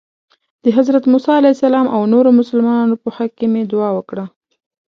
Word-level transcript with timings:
د 0.63 0.65
حضرت 0.77 1.03
موسی 1.11 1.67
او 1.95 2.01
نورو 2.13 2.29
مسلمانانو 2.39 2.95
په 3.03 3.09
حق 3.15 3.31
کې 3.37 3.47
مې 3.53 3.61
دعا 3.71 3.89
وکړه. 3.95 4.25